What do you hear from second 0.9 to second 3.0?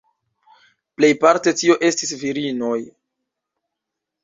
Plejparte tio estis virinoj.